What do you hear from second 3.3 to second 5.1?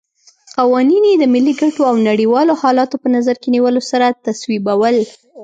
کې نیولو سره تصویبول.